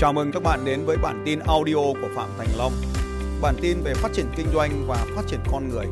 [0.00, 2.72] Chào mừng các bạn đến với bản tin audio của Phạm Thành Long.
[3.42, 5.86] Bản tin về phát triển kinh doanh và phát triển con người.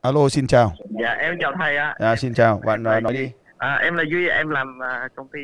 [0.00, 0.72] Alo, xin chào.
[1.02, 1.96] Dạ em chào thầy ạ.
[2.00, 2.60] Dạ, xin chào.
[2.66, 3.30] Bạn uh, nói đi.
[3.58, 5.38] À, em là Duy, em làm uh, công ty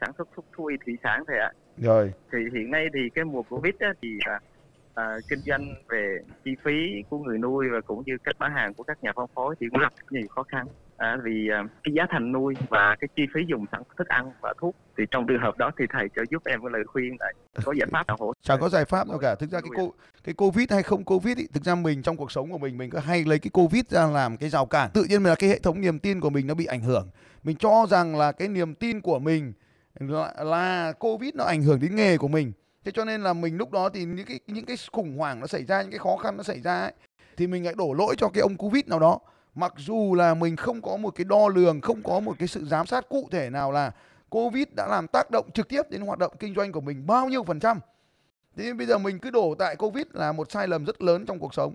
[0.00, 1.52] sản xuất thuốc thú y thủy sản thầy ạ.
[1.76, 2.12] Rồi.
[2.32, 4.42] Thì hiện nay thì cái mùa Covid á, thì uh,
[5.00, 8.74] uh, kinh doanh về chi phí của người nuôi và cũng như cách bán hàng
[8.74, 10.66] của các nhà phân phối thì cũng gặp nhiều khó khăn
[10.98, 14.32] à, vì uh, cái giá thành nuôi và cái chi phí dùng sẵn thức ăn
[14.40, 17.16] và thuốc thì trong trường hợp đó thì thầy cho giúp em cái lời khuyên
[17.20, 17.32] là
[17.64, 19.34] có giải pháp nào hỗ trợ Chẳng có giải pháp nào cả.
[19.34, 19.92] Thực ra cái cô
[20.24, 22.90] cái Covid hay không Covid ý, thực ra mình trong cuộc sống của mình mình
[22.90, 24.90] cứ hay lấy cái Covid ra làm cái rào cản.
[24.94, 27.08] Tự nhiên là cái hệ thống niềm tin của mình nó bị ảnh hưởng.
[27.42, 29.52] Mình cho rằng là cái niềm tin của mình
[30.00, 32.52] là, là Covid nó ảnh hưởng đến nghề của mình.
[32.84, 35.46] Thế cho nên là mình lúc đó thì những cái những cái khủng hoảng nó
[35.46, 36.92] xảy ra, những cái khó khăn nó xảy ra ấy,
[37.36, 39.18] thì mình lại đổ lỗi cho cái ông Covid nào đó.
[39.58, 42.64] Mặc dù là mình không có một cái đo lường, không có một cái sự
[42.64, 43.92] giám sát cụ thể nào là
[44.28, 47.28] Covid đã làm tác động trực tiếp đến hoạt động kinh doanh của mình bao
[47.28, 47.80] nhiêu phần trăm.
[48.56, 51.26] Thế nên bây giờ mình cứ đổ tại Covid là một sai lầm rất lớn
[51.26, 51.72] trong cuộc sống.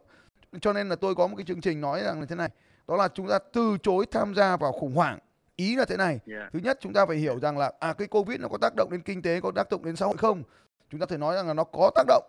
[0.62, 2.50] Cho nên là tôi có một cái chương trình nói rằng là thế này,
[2.88, 5.20] đó là chúng ta từ chối tham gia vào khủng hoảng.
[5.56, 6.20] Ý là thế này,
[6.54, 8.90] thứ nhất chúng ta phải hiểu rằng là à cái Covid nó có tác động
[8.92, 10.44] đến kinh tế, có tác động đến xã hội không?
[10.92, 12.24] Chúng ta phải nói rằng là nó có tác động.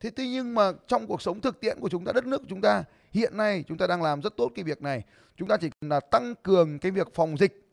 [0.00, 2.48] Thế tuy nhưng mà trong cuộc sống thực tiễn của chúng ta, đất nước của
[2.48, 2.84] chúng ta
[3.18, 5.02] hiện nay chúng ta đang làm rất tốt cái việc này.
[5.36, 7.64] Chúng ta chỉ cần là tăng cường cái việc phòng dịch.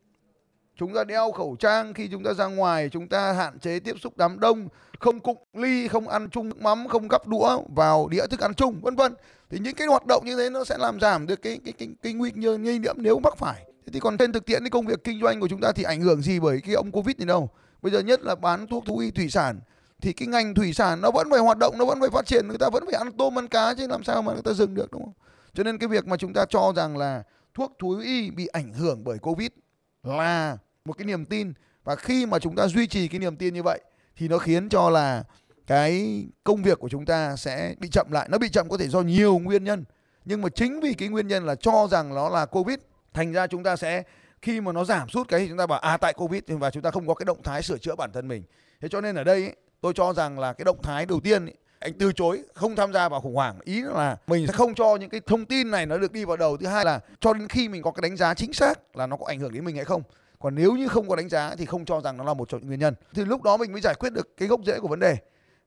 [0.77, 3.95] Chúng ta đeo khẩu trang khi chúng ta ra ngoài, chúng ta hạn chế tiếp
[4.01, 4.67] xúc đám đông,
[4.99, 8.53] không cụng ly, không ăn chung nước mắm, không gắp đũa vào đĩa thức ăn
[8.53, 9.15] chung, vân vân.
[9.49, 11.87] Thì những cái hoạt động như thế nó sẽ làm giảm được cái cái cái,
[12.01, 13.63] cái nguy cơ nghi nhiễm nếu mắc phải.
[13.85, 15.83] Thế thì còn trên thực tiễn cái công việc kinh doanh của chúng ta thì
[15.83, 17.49] ảnh hưởng gì bởi cái ông Covid này đâu.
[17.81, 19.59] Bây giờ nhất là bán thuốc thú y thủy sản
[20.01, 22.47] thì cái ngành thủy sản nó vẫn phải hoạt động, nó vẫn phải phát triển,
[22.47, 24.73] người ta vẫn phải ăn tôm ăn cá chứ làm sao mà người ta dừng
[24.73, 25.13] được đúng không?
[25.55, 28.73] Cho nên cái việc mà chúng ta cho rằng là thuốc thú y bị ảnh
[28.73, 29.49] hưởng bởi Covid
[30.03, 31.53] là một cái niềm tin
[31.83, 33.81] và khi mà chúng ta duy trì cái niềm tin như vậy
[34.15, 35.23] thì nó khiến cho là
[35.67, 38.27] cái công việc của chúng ta sẽ bị chậm lại.
[38.31, 39.85] Nó bị chậm có thể do nhiều nguyên nhân.
[40.25, 42.77] Nhưng mà chính vì cái nguyên nhân là cho rằng nó là Covid
[43.13, 44.03] thành ra chúng ta sẽ
[44.41, 46.83] khi mà nó giảm sút cái thì chúng ta bảo à tại Covid và chúng
[46.83, 48.43] ta không có cái động thái sửa chữa bản thân mình.
[48.81, 51.45] Thế cho nên ở đây ấy, tôi cho rằng là cái động thái đầu tiên
[51.45, 53.59] ấy, anh từ chối không tham gia vào khủng hoảng.
[53.63, 56.37] Ý là mình sẽ không cho những cái thông tin này nó được đi vào
[56.37, 56.57] đầu.
[56.57, 59.17] Thứ hai là cho đến khi mình có cái đánh giá chính xác là nó
[59.17, 60.03] có ảnh hưởng đến mình hay không.
[60.39, 62.59] Còn nếu như không có đánh giá thì không cho rằng nó là một trong
[62.59, 62.95] những nguyên nhân.
[63.13, 65.17] Thì lúc đó mình mới giải quyết được cái gốc rễ của vấn đề.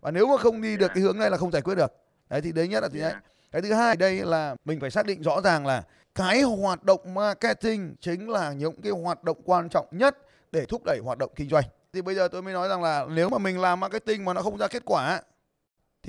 [0.00, 1.92] Và nếu mà không đi được cái hướng này là không giải quyết được.
[2.28, 3.12] Đấy thì đấy nhất là thứ nhất.
[3.12, 3.20] Dạ.
[3.52, 5.82] cái thứ hai đây là mình phải xác định rõ ràng là
[6.14, 10.18] cái hoạt động marketing chính là những cái hoạt động quan trọng nhất
[10.52, 11.64] để thúc đẩy hoạt động kinh doanh.
[11.92, 14.42] Thì bây giờ tôi mới nói rằng là nếu mà mình làm marketing mà nó
[14.42, 15.20] không ra kết quả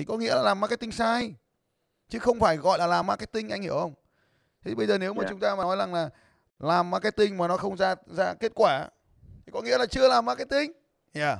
[0.00, 1.34] thì có nghĩa là làm marketing sai.
[2.08, 3.94] Chứ không phải gọi là làm marketing anh hiểu không?
[4.64, 5.28] Thế bây giờ nếu mà Dạ.
[5.30, 6.08] chúng ta mà nói rằng là
[6.58, 8.88] làm marketing mà nó không ra ra kết quả
[9.46, 10.72] thì có nghĩa là chưa làm marketing.
[11.12, 11.38] Yeah.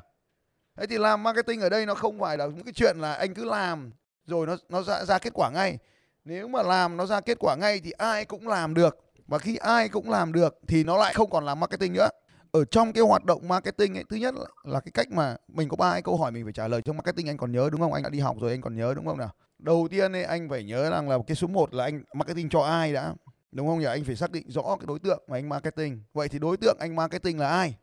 [0.76, 3.34] thế thì làm marketing ở đây nó không phải là những cái chuyện là anh
[3.34, 3.91] cứ làm
[4.26, 5.78] rồi nó nó ra ra kết quả ngay.
[6.25, 9.12] Nếu mà làm nó ra kết quả ngay thì ai cũng làm được.
[9.27, 12.09] Và khi ai cũng làm được thì nó lại không còn là marketing nữa
[12.53, 15.69] ở trong cái hoạt động marketing ấy thứ nhất là, là cái cách mà mình
[15.69, 17.81] có ba cái câu hỏi mình phải trả lời trong marketing anh còn nhớ đúng
[17.81, 17.93] không?
[17.93, 19.31] Anh đã đi học rồi anh còn nhớ đúng không nào?
[19.59, 22.60] Đầu tiên ấy, anh phải nhớ rằng là cái số 1 là anh marketing cho
[22.60, 23.15] ai đã
[23.53, 23.84] đúng không nhỉ?
[23.84, 26.03] Anh phải xác định rõ cái đối tượng mà anh marketing.
[26.15, 27.75] Vậy thì đối tượng anh marketing là ai?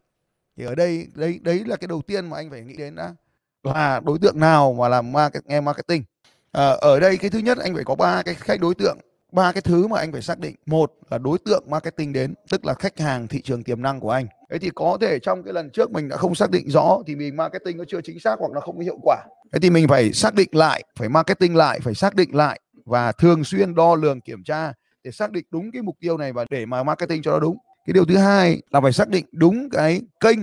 [0.58, 3.16] Thì ở đây đấy đấy là cái đầu tiên mà anh phải nghĩ đến đã.
[3.64, 6.04] Là đối tượng nào mà làm market, nghe marketing?
[6.52, 8.98] À, ở đây cái thứ nhất anh phải có ba cái khách đối tượng
[9.32, 10.56] ba cái thứ mà anh phải xác định.
[10.66, 14.12] Một là đối tượng marketing đến tức là khách hàng thị trường tiềm năng của
[14.12, 16.98] anh thế thì có thể trong cái lần trước mình đã không xác định rõ
[17.08, 19.18] thì mình marketing nó chưa chính xác hoặc nó không có hiệu quả.
[19.54, 23.12] Thế thì mình phải xác định lại, phải marketing lại, phải xác định lại và
[23.12, 26.46] thường xuyên đo lường kiểm tra để xác định đúng cái mục tiêu này và
[26.50, 27.58] để mà marketing cho nó đúng.
[27.86, 30.40] Cái điều thứ hai là phải xác định đúng cái kênh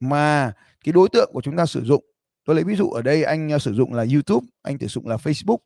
[0.00, 0.52] mà
[0.84, 2.04] cái đối tượng của chúng ta sử dụng.
[2.44, 5.16] Tôi lấy ví dụ ở đây anh sử dụng là YouTube, anh sử dụng là
[5.16, 5.58] Facebook,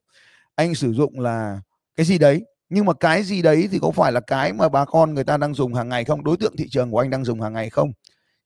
[0.54, 1.60] anh sử dụng là
[1.96, 2.44] cái gì đấy?
[2.70, 5.36] Nhưng mà cái gì đấy thì có phải là cái mà bà con người ta
[5.36, 6.24] đang dùng hàng ngày không?
[6.24, 7.92] Đối tượng thị trường của anh đang dùng hàng ngày không?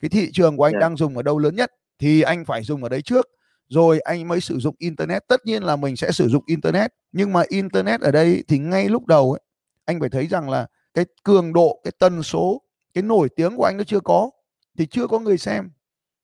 [0.00, 0.78] Cái thị trường của anh Dạ.
[0.80, 3.28] đang dùng ở đâu lớn nhất thì anh phải dùng ở đấy trước.
[3.68, 5.22] Rồi anh mới sử dụng internet.
[5.28, 6.92] Tất nhiên là mình sẽ sử dụng internet.
[7.12, 9.40] Nhưng mà internet ở đây thì ngay lúc đầu ấy,
[9.84, 12.62] anh phải thấy rằng là cái cường độ cái tần số
[12.94, 14.30] cái nổi tiếng của anh nó chưa có
[14.78, 15.70] thì chưa có người xem.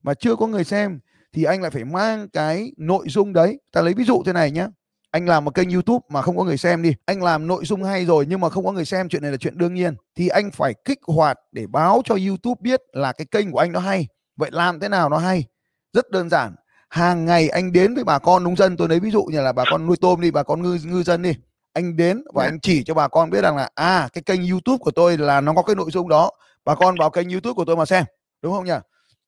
[0.03, 1.01] Mà chưa có người xem
[1.33, 3.61] thì anh lại phải mang cái nội dung đấy.
[3.73, 4.67] Ta lấy ví dụ thế này nhé
[5.11, 6.95] anh làm một kênh YouTube mà không có người xem đi.
[7.07, 9.37] Anh làm nội dung hay rồi nhưng mà không có người xem chuyện này là
[9.37, 9.95] chuyện đương nhiên.
[10.15, 13.73] Thì anh phải kích hoạt để báo cho YouTube biết là cái kênh của anh
[13.73, 14.09] nó hay.
[14.37, 15.45] Vậy làm thế nào nó hay?
[15.93, 16.55] Rất đơn giản.
[16.89, 18.77] Hàng ngày anh đến với bà con nông dân.
[18.77, 21.03] Tôi lấy ví dụ như là bà con nuôi tôm đi bà con ngư ngư
[21.03, 21.35] dân đi.
[21.73, 22.49] Anh đến và Dạ.
[22.51, 25.41] anh chỉ cho bà con biết rằng là à cái kênh YouTube của tôi là
[25.41, 26.31] nó có cái nội dung đó.
[26.65, 28.05] Bà con vào kênh YouTube của tôi mà xem.
[28.43, 28.73] Đúng không nhỉ?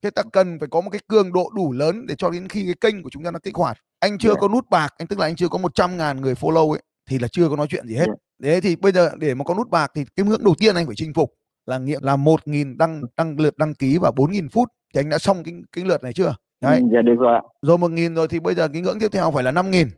[0.03, 2.65] Thế ta cần phải có một cái cường độ đủ lớn để cho đến khi
[2.65, 4.35] cái kênh của chúng ta nó kích hoạt anh chưa Dạ.
[4.41, 7.19] có nút bạc anh tức là anh chưa có 100 ngàn người follow ấy thì
[7.19, 8.15] là chưa có nói chuyện gì hết Dạ.
[8.43, 10.87] thế thì bây giờ để mà có nút bạc thì cái ngưỡng đầu tiên anh
[10.87, 11.31] phải chinh phục
[11.67, 15.09] là nghiệm là một nghìn đăng đăng lượt đăng ký và 4.000 phút thì anh
[15.09, 17.43] đã xong cái cái lượt này chưa đấy Ừ, dạ được rồi ạ.
[17.63, 19.89] rồi một nghìn rồi thì bây giờ cái ngưỡng tiếp theo phải là năm nghìn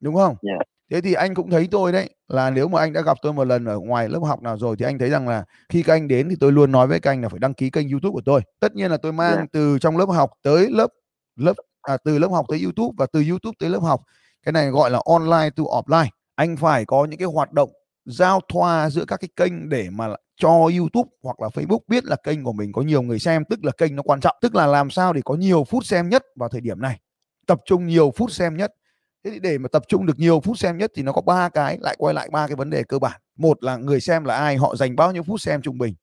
[0.00, 0.58] đúng không Dạ.
[0.90, 3.44] thế thì anh cũng thấy tôi đấy là nếu mà anh đã gặp tôi một
[3.44, 6.08] lần ở ngoài lớp học nào rồi thì anh thấy rằng là khi các anh
[6.08, 8.20] đến thì tôi luôn nói với các anh là phải đăng ký kênh youtube của
[8.24, 9.44] tôi tất nhiên là tôi mang Dạ.
[9.52, 10.88] từ trong lớp học tới lớp
[11.36, 11.52] lớp
[11.82, 14.02] à, từ lớp học tới youtube và từ youtube tới lớp học.
[14.42, 16.08] Cái này gọi là online to offline.
[16.34, 17.70] Anh phải có những cái hoạt động
[18.04, 22.16] giao thoa giữa các cái kênh để mà cho YouTube hoặc là Facebook biết là
[22.16, 24.66] kênh của mình có nhiều người xem tức là kênh nó quan trọng tức là
[24.66, 27.00] làm sao để có nhiều phút xem nhất vào thời điểm này.
[27.46, 28.72] Tập trung nhiều phút xem nhất.
[29.24, 31.48] Thế thì để mà tập trung được nhiều phút xem nhất thì nó có ba
[31.48, 33.20] cái lại quay lại ba cái vấn đề cơ bản.
[33.36, 35.94] Một là người xem là ai họ dành bao nhiêu phút xem trung bình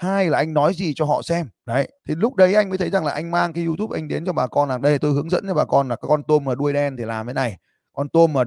[0.00, 1.48] hai là anh nói gì cho họ xem.
[1.66, 4.24] Đấy, thì lúc đấy anh mới thấy rằng là anh mang cái youtube anh đến
[4.24, 6.44] cho bà con là, đây, tôi hướng dẫn cho bà con là cái con tôm
[6.44, 7.56] mà đuôi đen thì làm thế này,
[7.92, 8.44] con tôm mà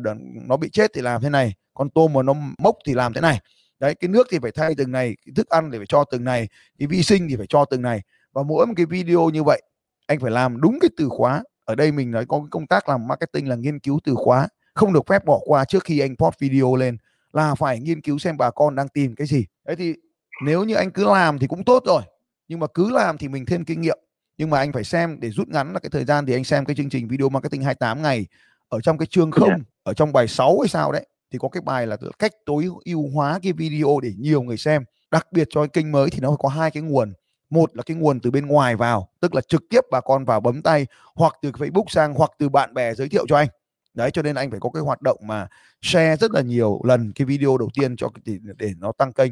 [0.47, 3.21] nó bị chết thì làm thế này, con tôm mà nó mốc thì làm thế
[3.21, 3.39] này.
[3.79, 6.23] Đấy, cái nước thì phải thay từng này, cái thức ăn thì phải cho từng
[6.23, 6.47] này,
[6.79, 8.01] cái vi sinh thì phải cho từng này.
[8.33, 9.61] Và mỗi một cái video như vậy,
[10.07, 11.43] anh phải làm đúng cái từ khóa.
[11.65, 14.47] Ở đây mình nói có cái công tác làm marketing là nghiên cứu từ khóa,
[14.73, 16.97] không được phép bỏ qua trước khi anh post video lên
[17.33, 19.45] là phải nghiên cứu xem bà con đang tìm cái gì.
[19.65, 19.93] Đấy, thì
[20.41, 22.01] nếu như anh cứ làm thì cũng tốt rồi
[22.47, 23.97] nhưng mà cứ làm thì mình thêm kinh nghiệm.
[24.37, 26.65] Nhưng mà anh phải xem để rút ngắn là cái thời gian thì anh xem
[26.65, 28.25] cái chương trình video marketing 28 ngày
[28.69, 31.61] ở trong cái chương không ở trong bài 6 hay sao đấy thì có cái
[31.61, 34.83] bài là cách tối ưu hóa cái video để nhiều người xem.
[35.11, 37.13] Đặc biệt cho cái kênh mới thì nó có hai cái nguồn.
[37.49, 40.39] Một là cái nguồn từ bên ngoài vào tức là trực tiếp bà con vào
[40.39, 43.47] bấm tay hoặc từ Facebook sang hoặc từ bạn bè giới thiệu cho anh.
[43.93, 45.47] Đấy cho nên anh phải có cái hoạt động mà
[45.81, 49.31] share rất là nhiều lần cái video đầu tiên cho để, để nó tăng kênh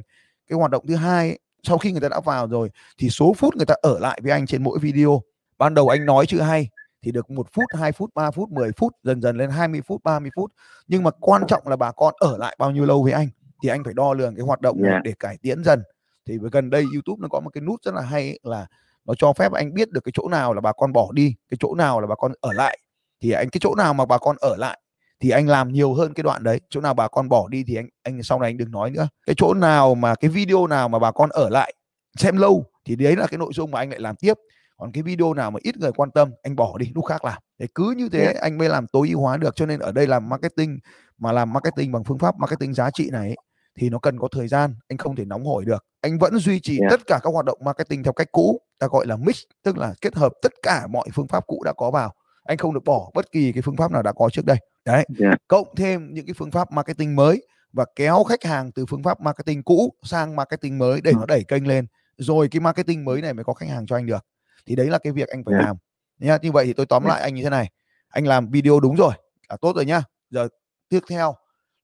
[0.52, 3.34] cái hoạt động thứ hai ấy, sau khi người ta đã vào rồi thì số
[3.38, 5.22] phút người ta ở lại với anh trên mỗi video.
[5.58, 6.70] Ban đầu anh nói chữ hay
[7.02, 10.04] thì được một phút 2 phút 3 phút 10 phút dần dần lên 20 phút
[10.04, 10.52] 30 phút.
[10.88, 13.28] Nhưng mà quan trọng là bà con ở lại bao nhiêu lâu với anh
[13.64, 15.00] thì anh phải đo lường cái hoạt động này Dạ.
[15.04, 15.84] để cải tiến dần.
[16.26, 18.68] Thì gần đây YouTube nó có một cái nút rất là hay ấy là
[19.06, 21.58] nó cho phép anh biết được cái chỗ nào là bà con bỏ đi cái
[21.60, 22.80] chỗ nào là bà con ở lại.
[23.22, 24.80] Thì anh cái chỗ nào mà bà con ở lại
[25.22, 26.62] thì anh làm nhiều hơn cái đoạn đấy.
[26.70, 29.08] Chỗ nào bà con bỏ đi thì anh anh sau này anh đừng nói nữa.
[29.28, 31.74] Cái chỗ nào mà cái video nào mà bà con ở lại
[32.18, 34.34] xem lâu thì đấy là cái nội dung mà anh lại làm tiếp.
[34.78, 37.42] Còn cái video nào mà ít người quan tâm anh bỏ đi lúc khác làm.
[37.58, 39.56] Để cứ như thế anh mới làm tối ưu hóa được.
[39.56, 40.80] Cho nên ở đây làm marketing
[41.18, 43.38] mà làm marketing bằng phương pháp marketing giá trị này ấy,
[43.80, 45.86] thì nó cần có thời gian anh không thể nóng hổi được.
[46.02, 46.88] Anh vẫn duy trì Dạ.
[46.90, 49.94] tất cả các hoạt động marketing theo cách cũ ta gọi là mix tức là
[50.02, 53.12] kết hợp tất cả mọi phương pháp cũ đã có vào anh không được bỏ
[53.14, 54.58] bất kỳ cái phương pháp nào đã có trước đây.
[54.86, 55.36] Đấy Dạ.
[55.48, 59.22] cộng thêm những cái phương pháp marketing mới và kéo khách hàng từ phương pháp
[59.22, 61.16] marketing cũ sang marketing mới để Ừ.
[61.20, 61.86] nó đẩy kênh lên.
[62.18, 64.26] Rồi cái marketing mới này mới có khách hàng cho anh được.
[64.66, 65.66] Thì đấy là cái việc anh phải Dạ.
[65.66, 65.76] làm.
[66.20, 67.10] Nhá như vậy thì tôi tóm Dạ.
[67.10, 67.70] lại anh như thế này.
[68.10, 69.14] Anh làm video đúng rồi.
[69.50, 70.04] Là tốt rồi nhá.
[70.30, 70.48] Giờ
[70.90, 71.36] tiếp theo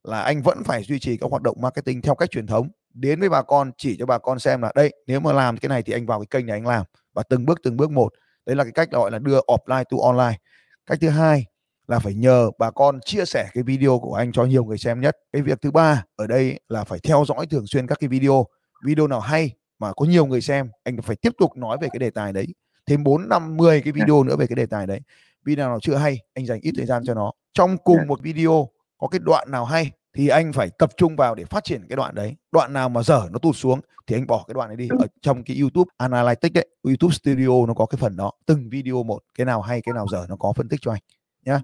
[0.04, 2.70] là anh vẫn phải duy trì các hoạt động marketing theo cách truyền thống.
[2.94, 5.70] Đến với bà con chỉ cho bà con xem là đây nếu mà làm cái
[5.70, 6.86] này thì anh vào cái kênh này anh làm.
[7.14, 8.14] Và từng bước từng bước một
[8.48, 10.38] đấy là cái cách gọi là đưa offline to online.
[10.86, 11.46] Cách thứ hai
[11.88, 15.02] là phải nhờ bà con chia sẻ cái video của anh cho nhiều người xem
[15.02, 15.18] nhất.
[15.34, 18.46] Cái việc thứ ba ở đây là phải theo dõi thường xuyên các cái video.
[18.86, 22.00] Video nào hay mà có nhiều người xem anh phải tiếp tục nói về cái
[22.00, 22.48] đề tài đấy.
[22.86, 25.00] Thêm 4 năm 10 cái video nữa về cái đề tài đấy.
[25.46, 27.32] Video nào chưa hay anh dành ít thời gian cho nó.
[27.54, 28.06] Trong cùng Dạ.
[28.08, 31.64] một video có cái đoạn nào hay thì anh phải tập trung vào để phát
[31.64, 32.36] triển cái đoạn đấy.
[32.52, 34.88] Đoạn nào mà dở nó tụt xuống thì anh bỏ cái đoạn ấy đi.
[35.00, 38.32] Ở trong cái YouTube Analytics đấy YouTube Studio nó có cái phần đó.
[38.46, 41.02] Từng video một cái nào hay cái nào dở nó có phân tích cho anh
[41.46, 41.60] nhá.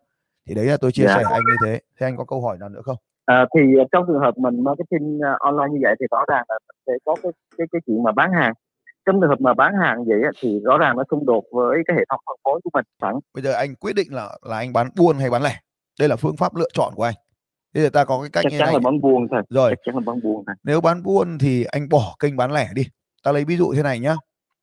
[0.48, 1.16] Thì đấy là tôi chia Dạ.
[1.18, 1.80] sẻ anh như thế.
[2.00, 2.98] Thế anh có câu hỏi nào nữa không?
[3.26, 6.44] À, thì ờ, trong trường hợp mình marketing ờ, online như vậy thì rõ ràng
[6.50, 6.58] là
[6.88, 8.54] sẽ có cái cái cái chuyện mà bán hàng.
[9.06, 11.98] Trong trường hợp mà bán hàng vậy thì rõ ràng nó xung đột với cái
[11.98, 14.74] hệ thống phân phối của mình sẵn bây giờ anh quyết định là là anh
[14.74, 15.60] bán buôn hay bán lẻ?
[16.00, 17.14] Đây là phương pháp lựa chọn của anh
[17.74, 19.70] bây giờ ta có cái cách chắc như chắn này là bán buôn thôi rồi.
[19.72, 20.56] chắc chắn là bán buôn thôi.
[20.64, 22.88] Nếu bán buôn thì anh bỏ kênh bán lẻ đi.
[23.24, 24.16] Ta lấy ví dụ thế này nhá.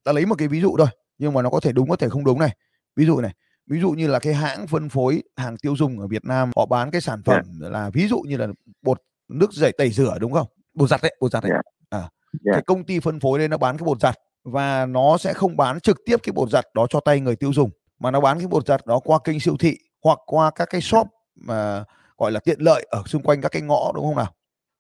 [0.04, 0.88] Ta lấy một cái ví dụ thôi
[1.18, 2.56] nhưng mà nó có thể đúng có thể không đúng này.
[2.96, 3.32] Ví dụ này
[3.66, 6.66] ví dụ như là cái hãng phân phối hàng tiêu dùng ở Việt Nam họ
[6.66, 8.46] bán cái sản phẩm là ví dụ như là
[8.82, 8.98] bột
[9.28, 10.46] nước dậy tẩy rửa đúng không?
[10.74, 11.52] Bột giặt đấy bột giặt đấy.
[11.54, 11.98] Dạ.
[11.98, 12.52] à Dạ.
[12.52, 15.56] cái công ty phân phối đấy nó bán cái bột giặt và nó sẽ không
[15.56, 18.38] bán trực tiếp cái bột giặt đó cho tay người tiêu dùng mà nó bán
[18.38, 21.84] cái bột giặt đó qua kênh siêu thị hoặc qua các cái shop mà
[22.20, 24.32] gọi là tiện lợi ở xung quanh các cái ngõ đúng không nào?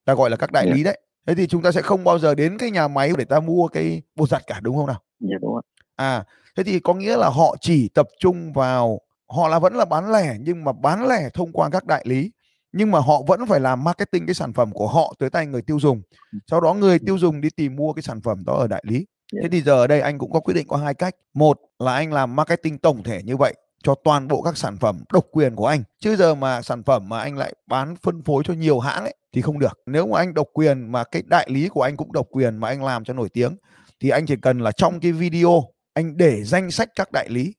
[0.04, 0.74] Ta gọi là các đại Dạ.
[0.74, 1.00] lý đấy.
[1.26, 3.68] Thế thì chúng ta sẽ không bao giờ đến cái nhà máy để ta mua
[3.68, 5.00] cái bột giặt cả đúng không nào?
[5.20, 5.62] Dạ đúng rồi
[5.96, 6.24] à
[6.56, 10.12] thế thì có nghĩa là họ chỉ tập trung vào họ là vẫn là bán
[10.12, 12.30] lẻ nhưng mà bán lẻ thông qua các đại lý
[12.72, 15.62] nhưng mà họ vẫn phải làm marketing cái sản phẩm của họ tới tay người
[15.62, 16.02] tiêu dùng.
[16.46, 19.06] Sau đó người tiêu dùng đi tìm mua cái sản phẩm đó ở đại lý.
[19.42, 21.14] Thế thì giờ ở đây anh cũng có quyết định có hai cách.
[21.34, 25.04] Một là anh làm marketing tổng thể như vậy cho toàn bộ các sản phẩm
[25.12, 25.82] độc quyền của anh.
[26.00, 29.14] Chứ giờ mà sản phẩm mà anh lại bán phân phối cho nhiều hãng ấy
[29.32, 29.80] thì không được.
[29.86, 32.68] Nếu mà anh độc quyền mà cái đại lý của anh cũng độc quyền mà
[32.68, 33.56] anh làm cho nổi tiếng
[34.00, 37.54] thì anh chỉ cần là trong cái video anh để danh sách các đại lý.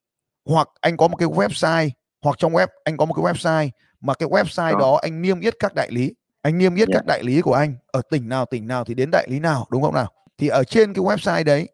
[0.45, 1.89] Hoặc anh có một cái website
[2.21, 3.69] hoặc trong web anh có một cái website
[4.01, 6.13] mà cái website đó, đó anh niêm yết các đại lý.
[6.41, 6.93] Anh niêm yết yeah.
[6.93, 9.67] các đại lý của anh ở tỉnh nào tỉnh nào thì đến đại lý nào
[9.71, 10.11] đúng không nào?
[10.37, 11.69] Thì ở trên cái website đấy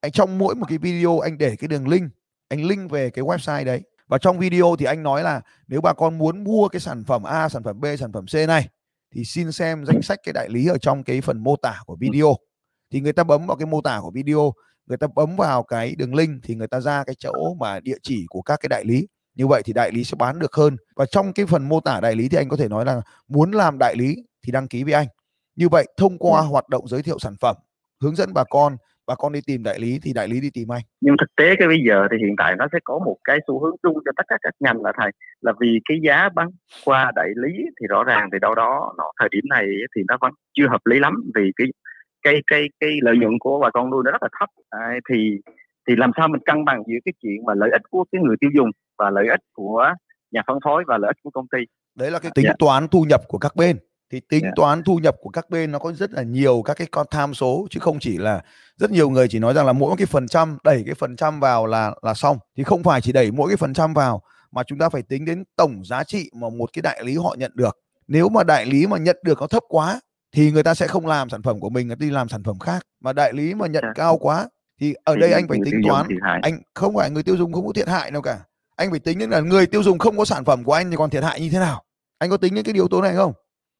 [0.00, 2.10] anh trong mỗi một cái video anh để cái đường link
[2.48, 3.82] anh link về cái website đấy
[4.12, 7.22] và trong video thì anh nói là nếu bà con muốn mua cái sản phẩm
[7.22, 8.68] A sản phẩm B sản phẩm C này
[9.14, 11.96] thì xin xem danh sách cái đại lý ở trong cái phần mô tả của
[11.96, 12.34] video.
[12.90, 14.52] Thì người ta bấm vào cái mô tả của video
[14.86, 17.96] người ta bấm vào cái đường link thì người ta ra cái chỗ mà địa
[18.02, 19.06] chỉ của các cái đại lý.
[19.34, 20.76] Như vậy thì đại lý sẽ bán được hơn.
[20.96, 23.52] Và trong cái phần mô tả đại lý thì anh có thể nói là muốn
[23.52, 25.06] làm đại lý thì đăng ký với anh.
[25.56, 26.46] Như vậy thông qua ừ.
[26.46, 27.56] hoạt động giới thiệu sản phẩm
[28.00, 30.72] hướng dẫn bà con bà con đi tìm đại lý thì đại lý đi tìm
[30.72, 33.38] anh nhưng thực tế cái bây giờ thì hiện tại nó sẽ có một cái
[33.46, 36.48] xu hướng chung cho tất cả các ngành là thầy là vì cái giá bán
[36.84, 39.66] qua đại lý thì rõ ràng thì đâu đó nó thời điểm này
[39.96, 41.66] thì nó vẫn chưa hợp lý lắm vì cái
[42.22, 44.78] cái cái cái lợi nhuận của bà con nuôi nó rất là thấp à,
[45.10, 45.38] thì
[45.88, 48.36] thì làm sao mình cân bằng giữa cái chuyện mà lợi ích của cái người
[48.40, 49.94] tiêu dùng và lợi ích của
[50.30, 51.58] nhà phân phối và lợi ích của công ty
[51.94, 52.56] đấy là cái tính yeah.
[52.60, 52.66] Dạ.
[52.66, 53.76] toán thu nhập của các bên
[54.12, 54.52] thì tính yeah.
[54.56, 54.62] Dạ.
[54.62, 57.34] toán thu nhập của các bên nó có rất là nhiều các cái con tham
[57.34, 58.42] số chứ không chỉ là
[58.76, 61.40] rất nhiều người chỉ nói rằng là mỗi cái phần trăm đẩy cái phần trăm
[61.40, 64.62] vào là là xong thì không phải chỉ đẩy mỗi cái phần trăm vào mà
[64.62, 67.52] chúng ta phải tính đến tổng giá trị mà một cái đại lý họ nhận
[67.54, 70.00] được nếu mà đại lý mà nhận được nó thấp quá
[70.32, 72.42] thì người ta sẽ không làm sản phẩm của mình người ta đi làm sản
[72.44, 73.96] phẩm khác mà đại lý mà nhận yeah.
[73.96, 74.02] Dạ.
[74.04, 74.48] cao quá
[74.80, 76.06] thì ở đây anh phải tính toán
[76.42, 78.38] anh không phải người tiêu dùng không có thiệt hại đâu cả
[78.76, 80.96] anh phải tính đến là người tiêu dùng không có sản phẩm của anh thì
[80.96, 81.84] còn thiệt hại như thế nào
[82.18, 83.32] anh có tính đến cái yếu tố này không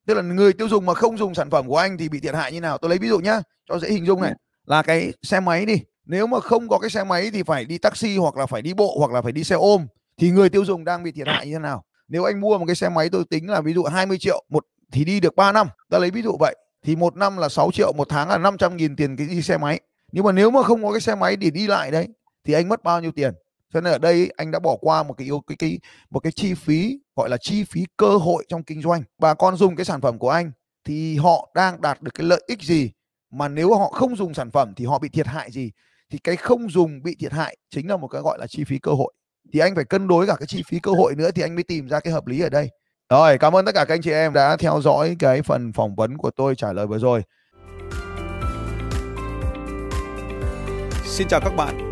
[0.06, 2.35] tức là người tiêu dùng mà không dùng sản phẩm của anh thì bị thiệt
[2.35, 2.78] hại như nào?
[2.78, 4.35] Tôi lấy ví dụ nhá cho dễ hình dung này.
[4.66, 7.78] Là cái xe máy đi nếu mà không có cái xe máy thì phải đi
[7.78, 9.87] taxi hoặc là phải đi bộ hoặc là phải đi xe ôm
[10.18, 11.85] thì người tiêu dùng đang bị thiệt hại như thế nào?
[12.09, 14.66] Nếu anh mua một cái xe máy tôi tính là ví dụ 20 triệu một
[14.92, 15.68] thì đi được 3 năm.
[15.90, 18.76] Ta lấy ví dụ vậy thì một năm là 6 triệu một tháng là 500
[18.76, 19.80] nghìn tiền cái đi xe máy.
[20.12, 22.09] Nhưng mà nếu mà không có cái xe máy để đi lại đấy
[22.44, 23.35] thì anh mất bao nhiêu tiền
[23.73, 25.79] cho nên ở đây anh đã bỏ qua một cái yêu cái, cái
[26.11, 29.02] một cái chi phí gọi là chi phí cơ hội trong kinh doanh.
[29.19, 30.52] Bà con dùng cái sản phẩm của anh
[30.85, 32.91] thì họ đang đạt được cái lợi ích gì?
[33.31, 35.71] Mà nếu họ không dùng sản phẩm thì họ bị thiệt hại gì?
[36.11, 38.79] Thì cái không dùng bị thiệt hại chính là một cái gọi là chi phí
[38.79, 39.12] cơ hội.
[39.52, 41.64] Thì anh phải cân đối cả cái chi phí cơ hội nữa thì anh mới
[41.64, 42.69] tìm ra cái hợp lý ở đây.
[43.11, 45.95] Rồi cảm ơn tất cả các anh chị em đã theo dõi cái phần phỏng
[45.95, 47.23] vấn của tôi trả lời vừa rồi.
[51.05, 51.92] Xin chào các bạn